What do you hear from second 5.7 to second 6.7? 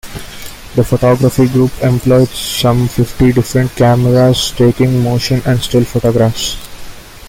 photographs.